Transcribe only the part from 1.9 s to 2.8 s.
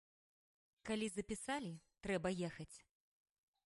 трэба ехаць.